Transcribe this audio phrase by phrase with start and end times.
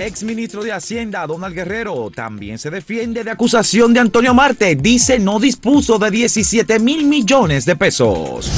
[0.00, 4.74] Ex ministro de Hacienda, Donald Guerrero, también se defiende de acusación de Antonio Marte.
[4.74, 8.50] Dice no dispuso de 17 mil millones de pesos.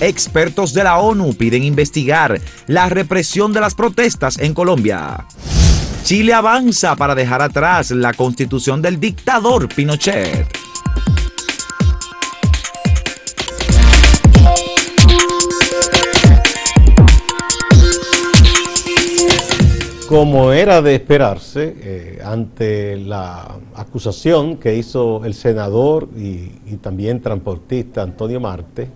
[0.00, 5.26] Expertos de la ONU piden investigar la represión de las protestas en Colombia.
[6.02, 10.55] Chile avanza para dejar atrás la constitución del dictador Pinochet.
[20.16, 28.00] Como era de esperarse, eh, ante la acusación que hizo el senador y, también transportista
[28.00, 28.88] Antonio Marte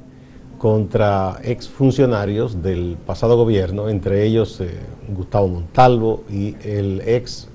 [0.56, 4.70] contra exfuncionarios del pasado gobierno, entre ellos eh,
[5.14, 7.48] Gustavo Montalvo y el ex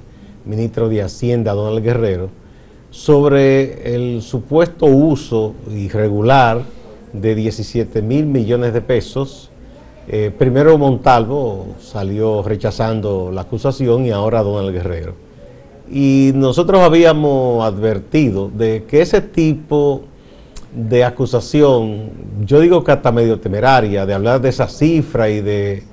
[0.45, 2.29] ministro de Hacienda Donald Guerrero,
[2.91, 6.61] sobre el supuesto uso irregular
[7.13, 9.49] de 17 mil millones de pesos
[10.07, 15.15] eh, primero Montalvo salió rechazando la acusación y ahora Donald Guerrero.
[15.91, 20.03] Y nosotros habíamos advertido de que ese tipo
[20.73, 22.12] de acusación,
[22.45, 25.84] yo digo que hasta medio temeraria, de hablar de esa cifra y de,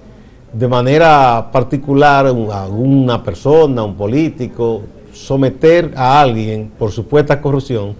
[0.52, 4.82] de manera particular a una persona, un político,
[5.12, 7.94] someter a alguien por supuesta corrupción,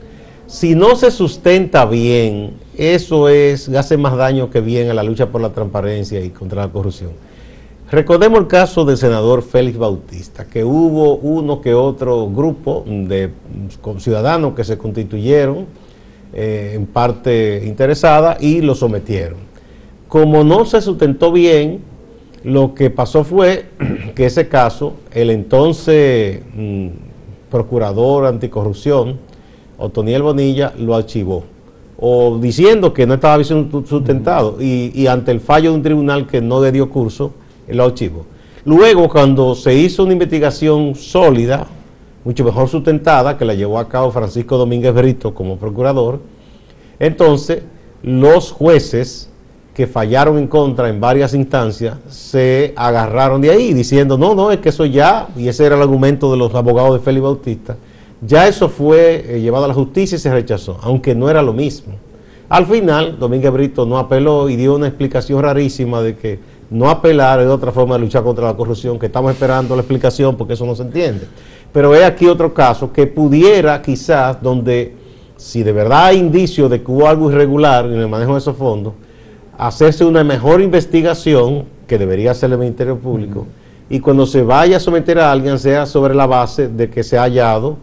[0.47, 5.27] si no se sustenta bien, eso es, hace más daño que bien a la lucha
[5.27, 7.11] por la transparencia y contra la corrupción.
[7.91, 13.31] Recordemos el caso del senador Félix Bautista, que hubo uno que otro grupo de
[13.99, 15.67] ciudadanos que se constituyeron
[16.33, 19.41] eh, en parte interesada y lo sometieron.
[20.09, 21.81] Como no se sustentó bien,
[22.45, 23.67] lo que pasó fue
[24.15, 26.89] que ese caso, el entonces mm,
[27.51, 29.19] procurador anticorrupción,
[29.77, 31.45] Otoniel Bonilla lo archivó,
[32.05, 36.41] o diciendo que no estaba bien sustentado, y, ante el fallo de un tribunal que
[36.41, 37.33] no le dio curso,
[37.69, 38.27] lo archivó.
[38.65, 41.65] Luego, cuando se hizo una investigación sólida,
[42.25, 46.19] mucho mejor sustentada, que la llevó a cabo Francisco Domínguez Brito como procurador,
[46.99, 47.63] entonces
[48.03, 49.31] los jueces
[49.73, 54.59] que fallaron en contra en varias instancias se agarraron de ahí diciendo, no, no, es
[54.59, 57.77] que eso ya, y ese era el argumento de los abogados de Félix Bautista,
[58.25, 61.53] ya eso fue eh, llevado a la justicia y se rechazó, aunque no era lo
[61.53, 61.95] mismo.
[62.49, 66.39] Al final, Domínguez Brito no apeló y dio una explicación rarísima de que
[66.71, 70.37] no apelar es otra forma de luchar contra la corrupción, que estamos esperando la explicación
[70.37, 71.27] porque eso no se entiende.
[71.73, 74.95] Pero es aquí otro caso que pudiera quizás, donde
[75.37, 78.57] si de verdad hay indicios de que hubo algo irregular en el manejo de esos
[78.57, 78.95] fondos,
[79.59, 83.47] hacerse una mejor investigación, que debería hacer el Ministerio Público,
[83.91, 87.19] y cuando se vaya a someter a alguien sea sobre la base de que se
[87.19, 87.77] ha hallado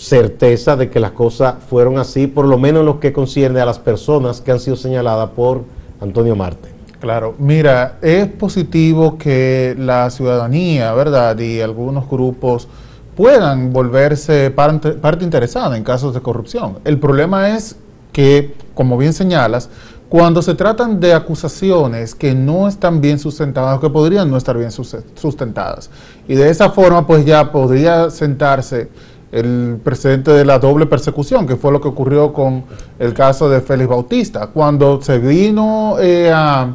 [0.00, 3.66] certeza de que las cosas fueron así, por lo menos en lo que concierne a
[3.66, 5.62] las personas que han sido señaladas por
[6.00, 6.70] Antonio Marte.
[7.00, 11.38] Claro, mira, es positivo que la ciudadanía, ¿verdad?
[11.38, 12.66] Y algunos grupos
[13.14, 16.78] puedan volverse parte, parte interesada en casos de corrupción.
[16.84, 17.76] El problema es
[18.12, 19.68] que, como bien señalas,
[20.08, 24.56] cuando se tratan de acusaciones que no están bien sustentadas o que podrían no estar
[24.56, 25.90] bien sustentadas,
[26.26, 28.88] y de esa forma pues ya podría sentarse
[29.32, 32.64] el precedente de la doble persecución, que fue lo que ocurrió con
[32.98, 34.48] el caso de Félix Bautista.
[34.48, 36.74] Cuando se vino eh, a,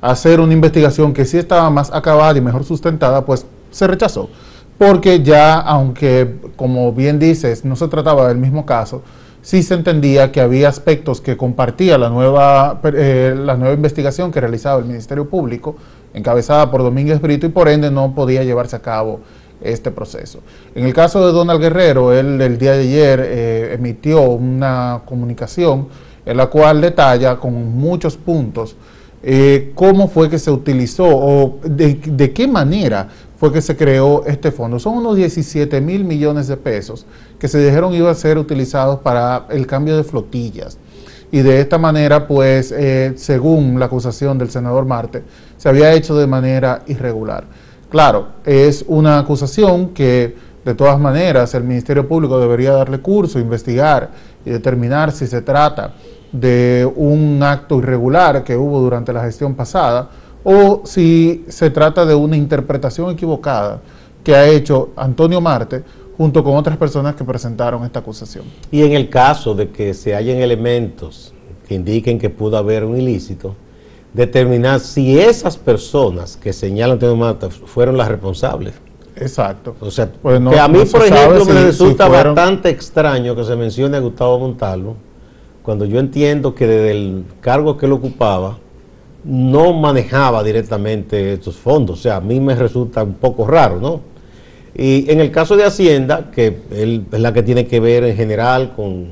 [0.00, 4.28] hacer una investigación que sí estaba más acabada y mejor sustentada, pues se rechazó.
[4.78, 9.02] Porque ya, aunque como bien dices, no se trataba del mismo caso,
[9.42, 14.40] sí se entendía que había aspectos que compartía la nueva, eh, la nueva investigación que
[14.40, 15.76] realizaba el Ministerio Público,
[16.14, 19.20] encabezada por Domínguez Brito, y por ende no podía llevarse a cabo
[19.60, 20.40] este proceso.
[20.74, 25.88] En el caso de Donald Guerrero, él el día de ayer eh, emitió una comunicación
[26.24, 28.76] en la cual detalla con muchos puntos
[29.28, 33.08] eh, cómo fue que se utilizó o de, qué manera
[33.38, 34.78] fue que se creó este fondo.
[34.78, 37.06] Son unos 17 mil millones de pesos
[37.38, 40.78] que se dijeron iban a ser utilizados para el cambio de flotillas.
[41.32, 45.24] Y de esta manera, pues, eh, según la acusación del senador Marte,
[45.56, 47.44] se había hecho de manera irregular.
[47.90, 50.34] Claro, es una acusación que
[50.64, 54.10] de todas maneras el Ministerio Público debería darle curso, investigar
[54.44, 55.94] y determinar si se trata
[56.32, 60.10] de un acto irregular que hubo durante la gestión pasada
[60.42, 63.80] o si se trata de una interpretación equivocada
[64.24, 65.84] que ha hecho Antonio Marte
[66.16, 68.44] junto con otras personas que presentaron esta acusación.
[68.72, 71.32] Y en el caso de que se hallen elementos
[71.68, 73.54] que indiquen que pudo haber un ilícito,
[74.16, 78.72] determinar si esas personas que señalan Antonio Mata fueron las responsables.
[79.14, 79.76] Exacto.
[79.78, 83.98] O sea, pues que a mí, por ejemplo, me resulta bastante extraño que se mencione
[83.98, 84.96] a Gustavo Montalvo,
[85.62, 88.58] cuando yo entiendo que desde el cargo que él ocupaba,
[89.22, 91.98] no manejaba directamente estos fondos.
[91.98, 94.00] O sea, a mí me resulta un poco raro, ¿no?
[94.74, 98.72] Y en el caso de Hacienda, que es la que tiene que ver en general
[98.74, 99.08] con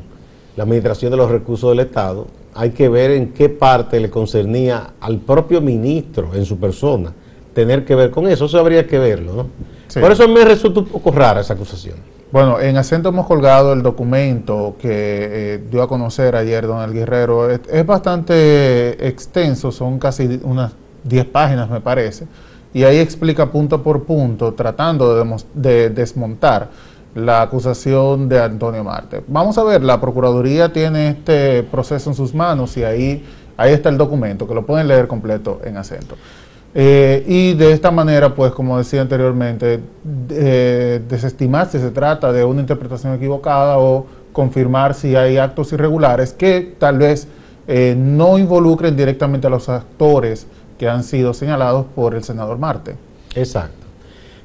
[0.57, 4.95] la administración de los recursos del Estado, hay que ver en qué parte le concernía
[5.01, 7.13] al propio ministro en su persona
[7.55, 8.45] tener que ver con eso.
[8.47, 10.01] Eso habría que verlo, ¿no?
[10.01, 11.95] Por eso me resulta un poco rara esa acusación.
[12.33, 16.93] Bueno, en acento hemos colgado el documento que eh, dio a conocer ayer don El
[16.93, 17.49] Guerrero.
[17.49, 20.73] Es, bastante extenso, son casi unas
[21.05, 22.27] 10 páginas me parece,
[22.73, 26.71] y ahí explica punto por punto, tratando de, de desmontar
[27.15, 29.23] la acusación de Antonio Marte.
[29.27, 33.25] Vamos a ver, la Procuraduría tiene este proceso en sus manos y ahí,
[33.57, 36.17] ahí está el documento, que lo pueden leer completo en acento.
[36.77, 39.81] Eh, y de esta manera, pues como decía anteriormente,
[40.31, 46.33] eh, desestimar si se trata de una interpretación equivocada o confirmar si hay actos irregulares
[46.33, 47.29] que tal vez
[47.69, 52.97] eh, no involucren directamente a los actores que han sido señalados por el senador Marte.
[53.37, 53.84] Exacto.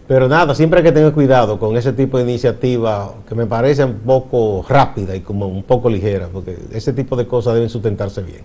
[0.10, 3.86] Pero nada, siempre hay que tener cuidado con ese tipo de iniciativa que me parece
[3.86, 8.24] un poco rápida y como un poco ligera, porque ese tipo de cosas deben sustentarse
[8.24, 8.42] bien.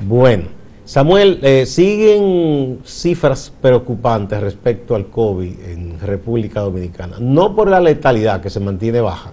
[0.00, 0.44] Bueno,
[0.86, 8.40] Samuel, eh, siguen cifras preocupantes respecto al COVID en República Dominicana, no por la letalidad
[8.40, 9.32] que se mantiene baja,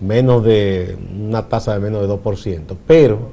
[0.00, 3.30] menos de una tasa de menos de 2%, pero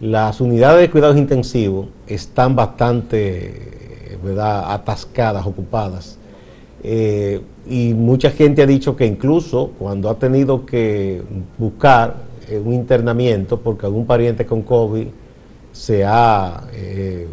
[0.00, 4.72] las unidades de cuidados intensivos están bastante ¿verdad?
[4.72, 6.18] atascadas, ocupadas
[6.88, 11.20] eh, y mucha gente ha dicho que incluso cuando ha tenido que
[11.58, 12.14] buscar
[12.48, 15.08] eh, un internamiento porque algún pariente con COVID
[15.72, 17.26] se ha, eh,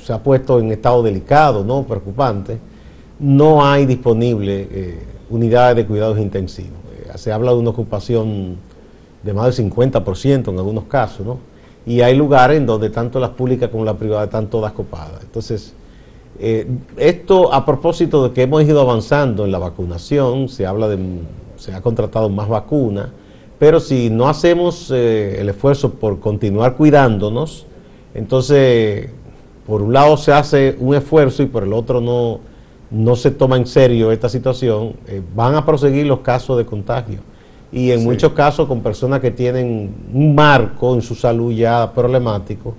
[0.00, 1.82] se, ha puesto en estado delicado, ¿no?
[1.82, 2.56] preocupante,
[3.18, 4.96] no hay disponible
[5.28, 6.78] unidades de cuidados intensivos.
[7.16, 8.58] se habla de una ocupación
[9.24, 11.38] de más del 50% en algunos casos, ¿no?
[11.84, 15.20] y hay lugares en donde tanto las públicas como las privadas están todas copadas.
[15.22, 15.74] Entonces,
[16.38, 16.66] eh,
[16.96, 20.98] esto a propósito de que hemos ido avanzando en la vacunación, se habla de,
[21.56, 23.08] se ha contratado más vacunas,
[23.58, 27.66] pero si no hacemos eh, el esfuerzo por continuar cuidándonos,
[28.14, 29.10] entonces
[29.66, 32.40] por un lado se hace un esfuerzo y por el otro no,
[32.90, 37.20] no se toma en serio esta situación, eh, van a proseguir los casos de contagio.
[37.72, 42.74] Y en muchos casos con personas que tienen un marco en su salud ya problemático,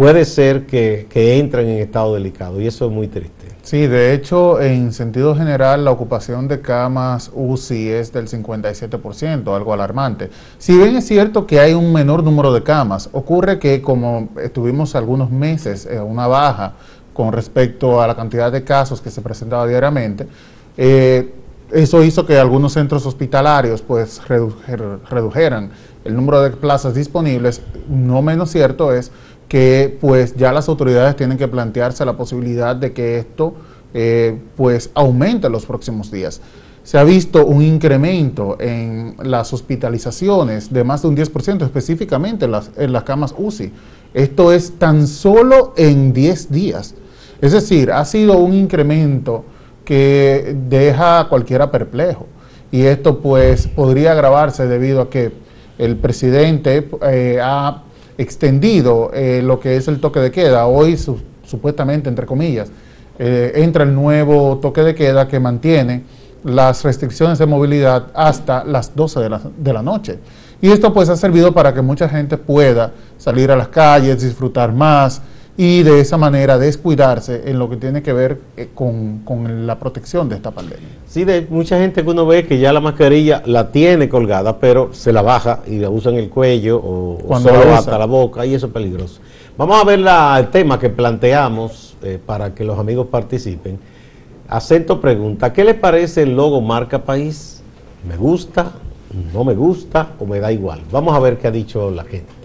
[0.00, 3.48] puede ser que, entren en estado delicado y eso es muy triste.
[3.60, 9.74] Sí, de hecho, en sentido general, la ocupación de camas UCI es del 57%, algo
[9.74, 10.30] alarmante.
[10.56, 14.94] Si bien es cierto que hay un menor número de camas, ocurre que como estuvimos
[14.94, 16.72] algunos meses en una baja
[17.12, 20.26] con respecto a la cantidad de casos que se presentaba diariamente,
[20.78, 21.34] eh,
[21.72, 25.70] eso hizo que algunos centros hospitalarios pues redujeran
[26.04, 27.60] el número de plazas disponibles.
[27.88, 29.12] No menos cierto es
[29.50, 33.54] que pues ya las autoridades tienen que plantearse la posibilidad de que esto
[33.92, 36.40] eh, pues aumente en los próximos días.
[36.84, 42.52] Se ha visto un incremento en las hospitalizaciones de más de un 10%, específicamente en
[42.52, 43.72] las, en las camas UCI.
[44.14, 46.94] Esto es tan solo en 10 días.
[47.40, 49.44] Es decir, ha sido un incremento
[49.84, 52.28] que deja a cualquiera perplejo.
[52.70, 55.32] Y esto pues podría agravarse debido a que
[55.76, 57.82] el presidente eh, ha
[58.20, 60.66] extendido eh, lo que es el toque de queda.
[60.66, 60.98] Hoy,
[61.44, 62.70] supuestamente, entre comillas,
[63.18, 66.04] eh, entra el nuevo toque de queda que mantiene
[66.44, 70.18] las restricciones de movilidad hasta las 12 de la, de la noche.
[70.60, 74.72] Y esto pues ha servido para que mucha gente pueda salir a las calles, disfrutar
[74.72, 75.22] más,
[75.56, 79.22] y de esa manera descuidarse en lo que tiene que ver eh, con,
[79.66, 80.88] la protección de esta pandemia.
[81.06, 84.94] Sí, de mucha gente que uno ve que ya la mascarilla la tiene colgada, pero
[84.94, 88.54] se la baja y la usa en el cuello o, solo hasta la boca y
[88.54, 89.20] eso es peligroso.
[89.58, 93.78] Vamos a ver el tema que planteamos eh, para que los amigos participen.
[94.48, 97.62] Acento pregunta, ¿qué le parece el logo marca país?
[98.08, 98.72] ¿Me gusta?
[99.32, 100.12] ¿No me gusta?
[100.18, 100.80] ¿O me da igual?
[100.90, 102.39] Vamos a ver qué ha dicho la gente.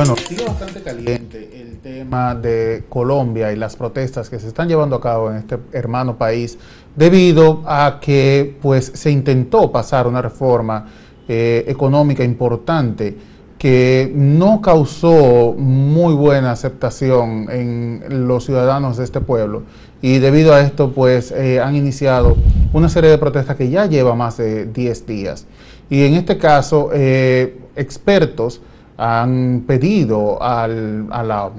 [0.00, 4.96] Bueno, sigue bastante caliente el tema de Colombia y las protestas que se están llevando
[4.96, 6.56] a cabo en este hermano país
[6.96, 10.86] debido a que pues se intentó pasar una reforma
[11.28, 13.14] eh, económica importante
[13.58, 19.64] que no causó muy buena aceptación en los ciudadanos de este pueblo.
[20.00, 22.38] Y debido a esto pues eh, han iniciado
[22.72, 25.44] una serie de protestas que ya lleva más de 10 días.
[25.90, 28.62] Y en este caso eh, expertos
[29.00, 31.50] han pedido al, a la,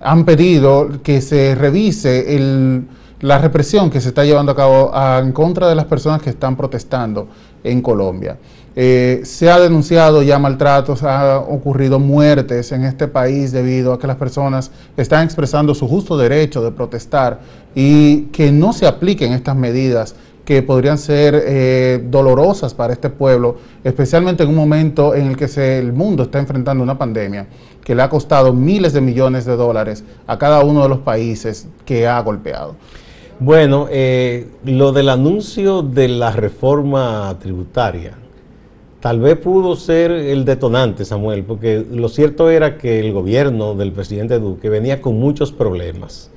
[0.00, 2.84] han pedido que se revise
[3.20, 6.54] la represión que se está llevando a cabo en contra de las personas que están
[6.54, 7.28] protestando
[7.64, 8.36] en Colombia.
[8.74, 14.06] Eh, se ha denunciado ya maltratos, ha ocurrido muertes en este país debido a que
[14.06, 17.40] las personas están expresando su justo derecho de protestar
[17.74, 23.56] y que no se apliquen estas medidas que podrían ser eh, dolorosas para este pueblo,
[23.84, 27.46] especialmente en un momento en el que el mundo está enfrentando una pandemia
[27.84, 31.68] que le ha costado miles de millones de dólares a cada uno de los países
[31.84, 32.76] que ha golpeado.
[33.38, 38.12] Bueno, eh, lo del anuncio de la reforma tributaria,
[39.00, 43.90] tal vez pudo ser el detonante, Samuel, porque lo cierto era que el gobierno del
[43.92, 46.30] presidente Duque venía con muchos problemas.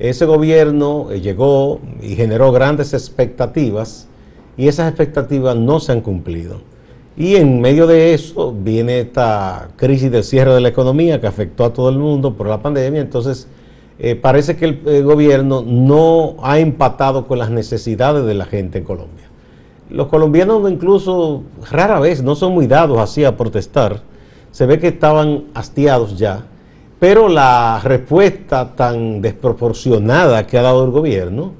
[0.00, 4.08] Ese gobierno eh, llegó y generó grandes expectativas
[4.56, 6.62] y esas expectativas no se han cumplido.
[7.18, 11.66] Y en medio de eso viene esta crisis del cierre de la economía que afectó
[11.66, 13.02] a todo el mundo por la pandemia.
[13.02, 13.46] Entonces,
[13.98, 18.84] eh, parece que el, gobierno no ha empatado con las necesidades de la gente en
[18.84, 19.26] Colombia.
[19.90, 24.00] Los colombianos incluso rara vez no son muy dados así a protestar.
[24.50, 26.46] Se ve que estaban hastiados ya.
[27.00, 31.54] Pero la respuesta tan desproporcionada que ha dado el gobierno,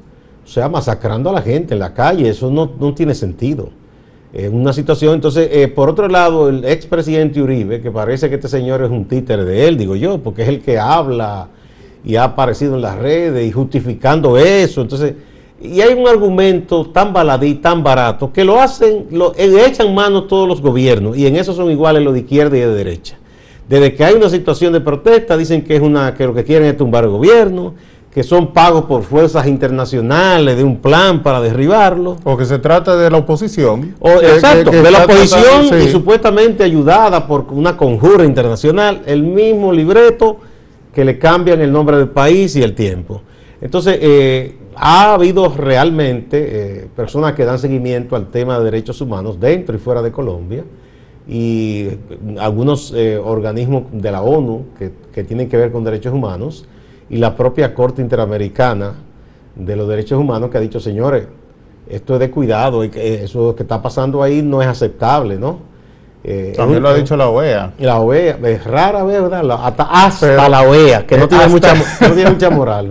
[0.44, 3.70] o sea, masacrando a la gente en la calle, eso no, tiene sentido.
[4.34, 8.48] Es una situación, entonces, eh, por otro lado, el expresidente Uribe, que parece que este
[8.48, 11.48] señor es un títere de él, digo yo, porque es el que habla
[12.04, 14.82] y ha aparecido en las redes y justificando eso.
[14.82, 15.14] Entonces,
[15.58, 20.24] y hay un argumento tan baladí, tan barato, que lo hacen, lo eh, echan mano
[20.24, 23.19] todos los gobiernos, y en eso son iguales los de izquierda y de derecha.
[23.70, 26.66] Desde que hay una situación de protesta, dicen que es una, que lo que quieren
[26.66, 27.74] es tumbar el gobierno,
[28.12, 32.16] que son pagos por fuerzas internacionales de un plan para derribarlo.
[32.24, 33.94] O que se trata de la oposición.
[34.00, 40.38] O, exacto, de la oposición y supuestamente ayudada por una conjura internacional, el mismo libreto
[40.92, 43.22] que le cambian el nombre del país y el tiempo.
[43.60, 46.48] Entonces, eh, ha habido realmente
[46.82, 50.64] eh, personas que dan seguimiento al tema de derechos humanos dentro y fuera de Colombia
[51.32, 51.88] y
[52.40, 56.66] algunos eh, organismos de la ONU que, que, tienen que ver con derechos humanos
[57.08, 58.94] y la propia Corte Interamericana
[59.54, 61.28] de los Derechos Humanos que ha dicho, señores,
[61.88, 65.60] esto es de cuidado, y que eso que está pasando ahí no es aceptable, ¿no?
[66.24, 67.74] Eh, También lo ha dicho la OEA.
[67.78, 69.48] La OEA, es rara vez, ¿verdad?
[69.62, 72.90] hasta, la OEA, que no tiene, mucha, no tiene mucha moral,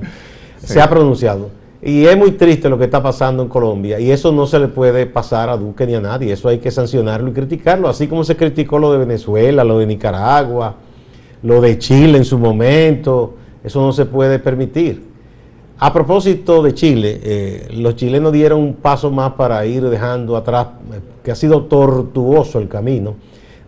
[0.57, 1.49] se ha pronunciado.
[1.81, 4.67] Y es muy triste lo que está pasando en Colombia y eso no se le
[4.67, 8.25] puede pasar a Duque ni a nadie, eso hay que sancionarlo y criticarlo, así como
[8.25, 10.75] se criticó lo de Venezuela, lo de Nicaragua,
[11.41, 15.07] lo de Chile en su momento, eso no se puede permitir.
[15.77, 20.67] A propósito de Chile, eh, los chilenos dieron un paso más para ir dejando atrás,
[20.91, 23.15] eh, que ha sido tortuoso el camino,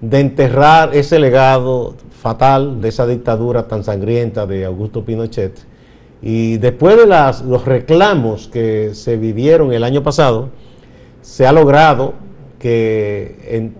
[0.01, 5.70] de enterrar ese legado fatal de esa dictadura tan sangrienta de Augusto Pinochet.
[6.21, 10.49] Y después de las, los reclamos que se vivieron el año pasado,
[11.21, 12.13] se ha logrado
[12.59, 13.71] que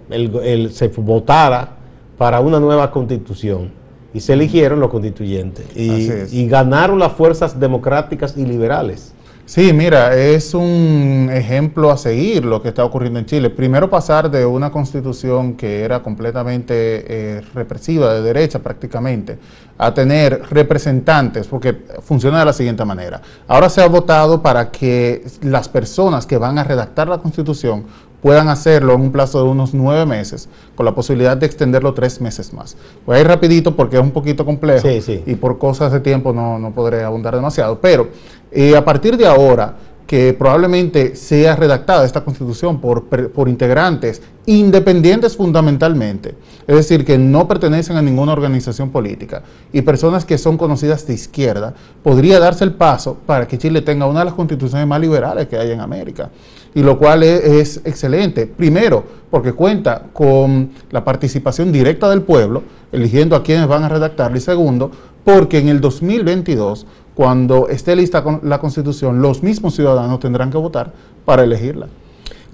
[0.71, 1.77] se votara
[2.17, 3.71] para una nueva constitución.
[4.13, 5.65] Y se eligieron los constituyentes.
[5.75, 9.13] Y, ganaron las fuerzas democráticas y liberales.
[9.53, 13.49] Sí, mira, es un ejemplo a seguir lo que está ocurriendo en Chile.
[13.49, 19.37] Primero pasar de una constitución que era completamente eh, represiva, de derecha prácticamente,
[19.77, 23.21] a tener representantes, porque funciona de la siguiente manera.
[23.45, 27.83] Ahora se ha votado para que las personas que van a redactar la constitución
[28.21, 32.21] puedan hacerlo en un plazo de unos nueve meses, con la posibilidad de extenderlo tres
[32.21, 32.77] meses más.
[33.05, 34.87] Voy a ir rapidito porque es un poquito complejo
[35.25, 38.09] y por cosas de tiempo no, no podré abundar demasiado, pero
[38.51, 39.75] eh, a partir de ahora
[40.11, 46.35] que probablemente sea redactada esta constitución por, por, integrantes independientes fundamentalmente,
[46.67, 51.13] es decir, que no pertenecen a ninguna organización política y personas que son conocidas de
[51.13, 51.73] izquierda,
[52.03, 55.57] podría darse el paso para que Chile tenga una de las constituciones más liberales que
[55.57, 56.29] hay en América
[56.73, 58.47] y lo cual es, excelente.
[58.47, 64.37] Primero, porque cuenta con la participación directa del pueblo, eligiendo a quienes van a redactarla.
[64.37, 64.91] Y segundo,
[65.23, 70.93] porque en el 2022, cuando esté lista la Constitución, los mismos ciudadanos tendrán que votar
[71.25, 71.87] para elegirla.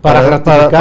[0.02, 0.22] Para,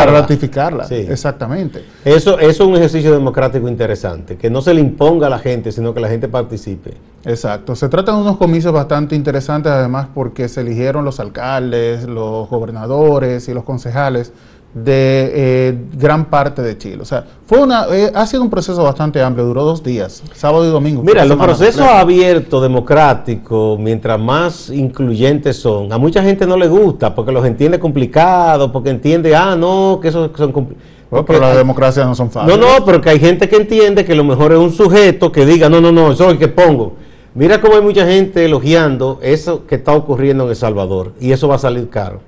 [0.07, 0.87] ratificarla.
[0.91, 1.85] Exactamente.
[2.05, 5.73] Eso, eso, es un ejercicio democrático interesante, que no se le imponga a la gente,
[5.73, 6.95] sino que la gente participe.
[7.25, 7.75] Exacto.
[7.75, 13.49] Se tratan de unos comicios bastante interesantes, además, porque se eligieron los alcaldes, los gobernadores
[13.49, 14.33] y los concejales
[14.77, 16.99] de eh, gran parte de Chile.
[17.01, 20.67] O sea, fue una, eh, ha sido un proceso bastante amplio, duró dos días, sábado
[20.67, 21.03] y domingo.
[21.03, 27.15] Mira, los procesos abiertos, democráticos, mientras más incluyentes son, a mucha gente no le gusta
[27.15, 31.25] porque los entiende complicados, porque entiende, ah, no, que esos son complicados.
[31.27, 32.59] pero las democracias no son fáciles.
[32.59, 35.47] No, no, pero que hay gente que entiende que lo mejor es un sujeto que
[35.47, 36.97] diga, no, no, no, eso es el que pongo.
[37.35, 41.49] Mira cómo hay mucha gente elogiando eso que está ocurriendo en El Salvador y eso
[41.49, 42.21] va a salir caro.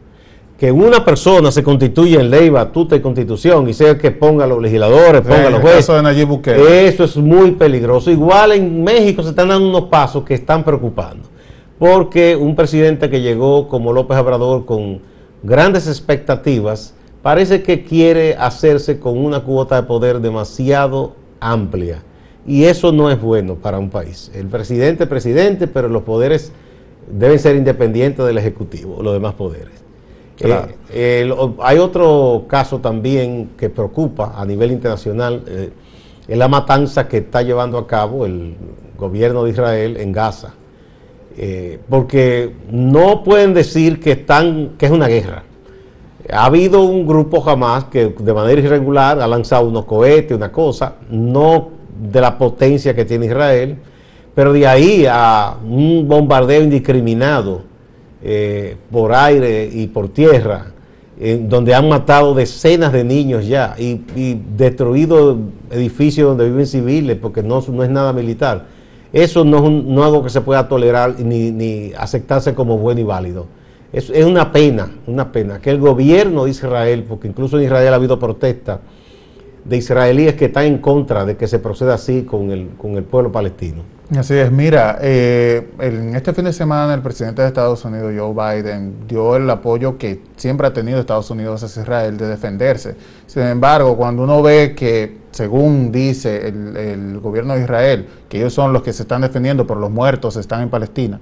[0.59, 4.49] Que una persona se constituya en ley, batuta y constitución y sea que ponga a
[4.49, 5.85] los legisladores, ponga a los jueces.
[6.69, 8.11] Eso es muy peligroso.
[8.11, 11.29] Igual en México se están dando unos pasos que están preocupando.
[11.79, 15.01] Porque un presidente que llegó como López Obrador con
[15.45, 22.03] grandes expectativas, parece que quiere hacerse con una cuota de poder demasiado amplia.
[22.49, 24.33] Y eso no es bueno para un país.
[24.35, 26.51] El presidente es presidente, pero los poderes
[27.09, 29.88] deben ser independientes del Ejecutivo, los demás poderes.
[30.41, 35.71] Eh, hay otro caso también que preocupa a nivel internacional, eh,
[36.27, 38.55] es la matanza que está llevando a cabo el
[38.97, 40.55] gobierno de Israel en Gaza.
[41.37, 45.45] Eh, porque no pueden decir que es una guerra.
[46.31, 50.97] Ha habido un grupo jamás que de manera irregular ha lanzado unos cohetes, una cosa,
[51.09, 51.71] no
[52.13, 53.79] de la potencia que tiene Israel,
[54.35, 57.63] pero de ahí a un bombardeo indiscriminado
[58.23, 60.73] eh, por aire y por tierra,
[61.41, 64.01] donde han matado decenas de niños ya y,
[64.57, 65.37] destruido
[65.69, 68.67] edificios donde viven civiles, porque no, no es nada militar.
[69.13, 73.47] Eso no es, algo que se pueda tolerar ni, ni aceptarse como bueno y válido.
[73.93, 77.93] Es, es una pena, una pena que el gobierno de Israel, porque incluso en Israel
[77.93, 78.79] ha habido protestas
[79.65, 83.05] de israelíes que están en contra de que se proceda así con el, con el
[83.05, 83.83] pueblo palestino.
[84.17, 88.33] Así es, mira, eh, en este fin de semana el presidente de Estados Unidos, Joe
[88.33, 92.97] Biden, dio el apoyo que siempre ha tenido Estados Unidos hacia Israel de defenderse.
[93.27, 98.55] Sin embargo, cuando uno ve que, según dice el, el gobierno de Israel, que ellos
[98.55, 101.21] son los que se están defendiendo por los muertos, están en Palestina,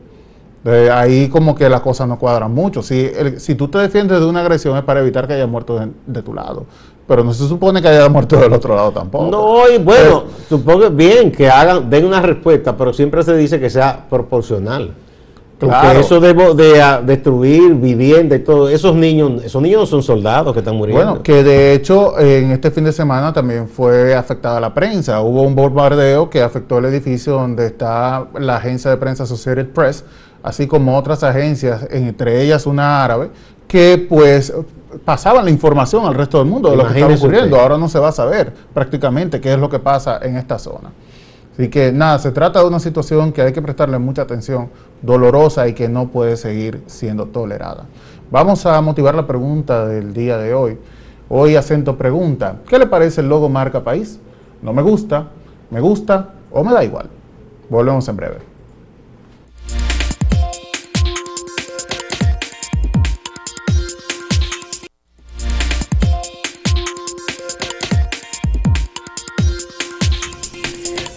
[0.67, 2.83] eh, ahí como que las cosas no cuadran mucho.
[2.83, 6.23] Si, si tú te defiendes de una agresión es para evitar que haya muertos de,
[6.23, 6.67] tu lado.
[7.07, 9.31] Pero no se supone que haya muerto del otro lado tampoco.
[9.31, 13.71] No, y bueno, supongo bien que hagan, den una respuesta, pero siempre se dice que
[13.71, 14.93] sea proporcional.
[15.59, 20.53] Porque eso de, de destruir vivienda y todo, esos niños, esos niños no son soldados
[20.53, 21.03] que están muriendo.
[21.03, 25.21] Bueno, que de hecho en este fin de semana también fue afectada la prensa.
[25.23, 30.05] Hubo un bombardeo que afectó el edificio donde está la agencia de prensa Associated Press,
[30.43, 33.31] así como otras agencias, entre ellas una árabe,
[33.67, 34.53] que pues
[35.05, 37.59] pasaban la información al resto del mundo de lo que estaba ocurriendo.
[37.59, 40.93] Ahora no se va a saber prácticamente qué es lo que pasa en esta zona.
[41.53, 44.69] Así que nada, se trata de una situación que hay que prestarle mucha atención,
[45.01, 47.87] dolorosa y que no puede seguir siendo tolerada.
[48.31, 50.79] Vamos a motivar la pregunta del día de hoy.
[51.29, 54.21] Hoy acento pregunta, ¿qué le parece el logo marca país?
[54.63, 55.29] ¿No me gusta?
[55.71, 56.31] ¿Me gusta?
[56.53, 57.09] ¿O me da igual?
[57.71, 58.56] Volvemos en breve.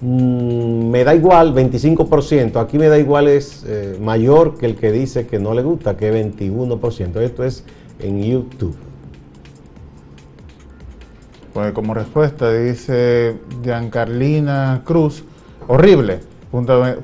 [0.00, 2.60] Mm, me da igual 25%.
[2.60, 5.96] Aquí me da igual es eh, mayor que el que dice que no le gusta,
[5.96, 7.20] que es 21%.
[7.20, 7.64] Esto es
[7.98, 8.76] en YouTube.
[11.54, 15.22] Pues como respuesta dice Giancarlina Cruz,
[15.68, 16.18] horrible,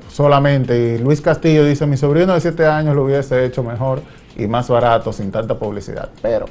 [0.09, 0.77] solamente.
[0.77, 4.01] Y Luis Castillo dice, mi sobrino de 7 años lo hubiese hecho mejor
[4.35, 6.09] y más barato, sin tanta publicidad.
[6.21, 6.47] Pero...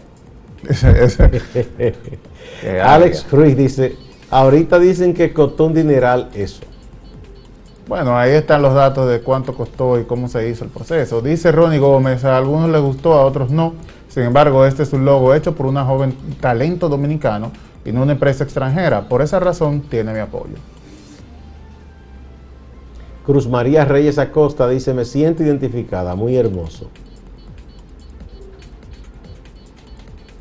[2.82, 3.96] Alex Cruz dice,
[4.30, 6.62] ahorita dicen que costó un dineral eso.
[7.86, 11.20] Bueno, ahí están los datos de cuánto costó y cómo se hizo el proceso.
[11.20, 13.74] Dice Ronnie Gómez, a algunos les gustó, a otros no.
[14.08, 17.52] Sin embargo, este es un logo hecho por una joven talento dominicano
[17.84, 19.08] y no una empresa extranjera.
[19.08, 20.56] Por esa razón tiene mi apoyo.
[23.24, 26.90] Cruz María Reyes Acosta dice, me siento identificada, muy hermoso.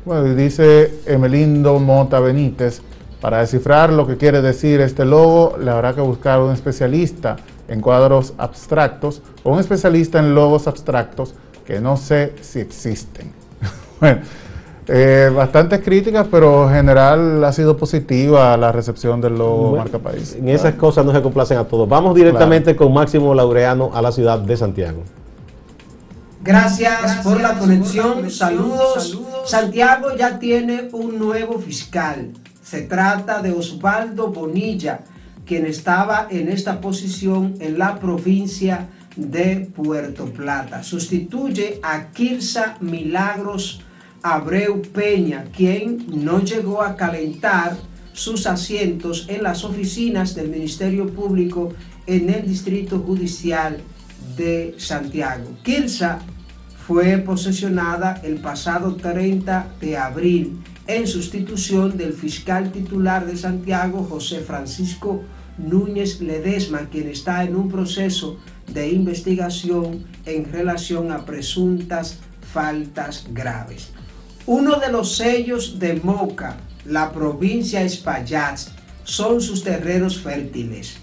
[0.04, 2.82] Bueno, dice Emelindo Mota Benítez,
[3.20, 7.36] para descifrar lo que quiere decir este logo, le habrá que buscar un especialista
[7.68, 11.34] en cuadros abstractos o un especialista en logos abstractos
[11.66, 13.30] que no sé si existen.
[14.00, 14.22] bueno,
[14.92, 20.34] Eh, bastantes críticas, pero en general ha sido positiva la recepción de los marca país.
[20.36, 21.88] En esas cosas no se complacen a todos.
[21.88, 25.04] Vamos directamente con Máximo Laureano a la ciudad de Santiago.
[26.42, 28.28] Gracias, por la conexión.
[28.32, 29.20] Saludos.
[29.44, 32.32] Santiago ya tiene un nuevo fiscal.
[32.60, 35.02] Se trata de Osvaldo Bonilla,
[35.46, 40.82] quien estaba en esta posición en la provincia de Puerto Plata.
[40.82, 43.84] Sustituye a Kirsa Milagros
[44.22, 47.76] Abreu Peña, quien no llegó a calentar
[48.12, 51.72] sus asientos en las oficinas del Ministerio Público
[52.06, 53.78] en el Distrito Judicial
[54.36, 55.44] de Santiago.
[55.62, 56.18] Kirsa
[56.86, 64.40] fue posesionada el pasado 30 de abril en sustitución del fiscal titular de Santiago, José
[64.40, 65.22] Francisco
[65.56, 68.38] Núñez Ledesma, quien está en un proceso
[68.72, 72.18] de investigación en relación a presuntas
[72.52, 73.92] faltas graves.
[74.52, 78.58] Uno de los sellos de Moca, la provincia Espaillat,
[79.04, 80.96] son sus terrenos fértiles.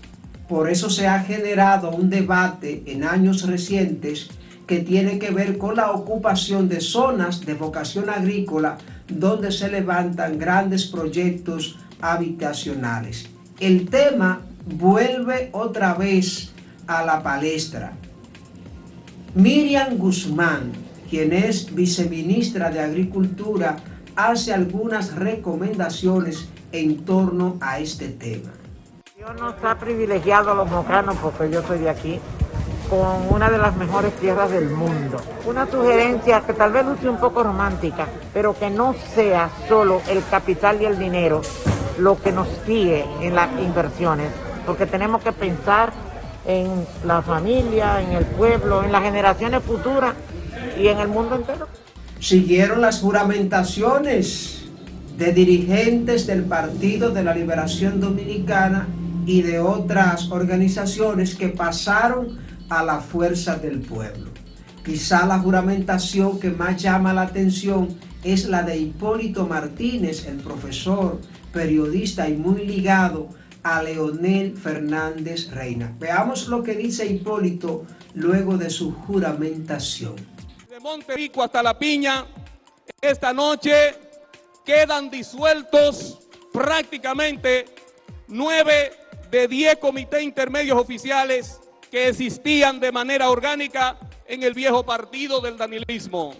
[0.49, 4.27] Por eso se ha generado un debate en años recientes
[4.67, 10.37] que tiene que ver con la ocupación de zonas de vocación agrícola donde se levantan
[10.37, 13.29] grandes proyectos habitacionales.
[13.61, 16.51] El tema vuelve otra vez
[16.85, 17.93] a la palestra.
[19.35, 23.77] Miriam Guzmán, quien es viceministra de Agricultura,
[24.15, 28.51] hace algunas recomendaciones en torno a este tema.
[29.15, 32.19] Dios nos ha privilegiado a los mocanos, porque yo soy de aquí,
[32.89, 35.17] con una de las mejores tierras del mundo.
[35.45, 40.23] Una sugerencia que tal vez luce un poco romántica, pero que no sea solo el
[40.29, 41.41] capital y el dinero
[41.97, 44.31] lo que nos guíe en las inversiones,
[44.65, 45.91] porque tenemos que pensar
[46.45, 50.13] en la familia, en el pueblo, en las generaciones futuras
[50.79, 51.67] y en el mundo entero.
[52.19, 54.65] Siguieron las juramentaciones
[55.17, 58.87] de dirigentes del Partido de la Liberación Dominicana
[59.25, 64.31] y de otras organizaciones que pasaron a la fuerza del pueblo.
[64.83, 67.89] Quizá la juramentación que más llama la atención
[68.23, 71.19] es la de Hipólito Martínez, el profesor,
[71.51, 73.29] periodista y muy ligado
[73.63, 75.93] a Leonel Fernández Reina.
[75.99, 80.15] Veamos lo que dice Hipólito luego de su juramentación.
[80.77, 82.27] De Monterico hasta La Piña,
[83.01, 83.95] esta noche
[84.63, 86.19] quedan disueltos
[86.53, 87.65] prácticamente
[88.27, 88.93] nueve
[89.31, 91.59] de diez comités intermedios oficiales
[91.89, 96.35] que existían de manera orgánica en el viejo partido del danilismo.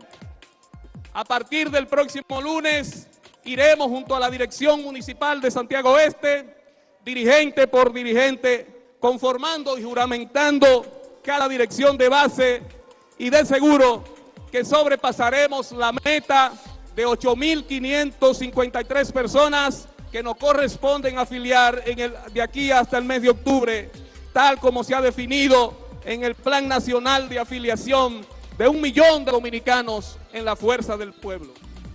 [1.14, 3.08] A partir del próximo lunes
[3.44, 6.56] iremos junto a la Dirección Municipal de Santiago Oeste,
[7.04, 12.62] dirigente por dirigente, conformando y juramentando cada dirección de base
[13.18, 14.17] y de seguro
[14.66, 16.54] sobrepasaremos la meta
[16.96, 23.30] de 8.553 personas que nos corresponden afiliar en el, de aquí hasta el mes de
[23.30, 23.92] octubre
[24.38, 25.74] tal como se ha definido
[26.06, 28.22] en el Plan Nacional de Afiliación
[28.56, 31.48] de un millón de dominicanos en la fuerza del pueblo.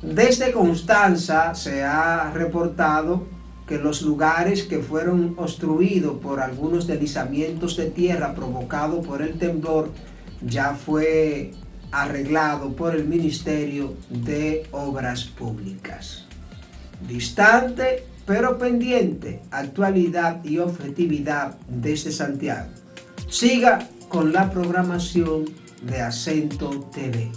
[0.03, 3.22] Desde Constanza se ha reportado
[3.68, 9.90] que los lugares que fueron obstruidos por algunos deslizamientos de tierra provocados por el temblor
[10.44, 11.53] ya fue
[11.92, 16.24] arreglado por el Ministerio de Obras Públicas.
[17.07, 22.70] Distante pero pendiente, actualidad y objetividad desde Santiago.
[23.28, 25.44] Siga con la programación
[25.83, 27.31] de Acento TV.